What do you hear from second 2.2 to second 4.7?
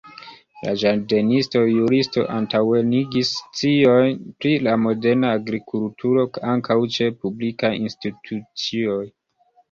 antaŭenigis scion pri